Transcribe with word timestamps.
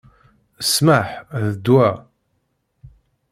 Ssmaḥ, 0.65 1.07
d 1.45 1.55
ddwa! 1.57 1.89